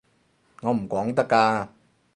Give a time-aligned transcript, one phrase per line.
[0.63, 1.67] 我唔講得㗎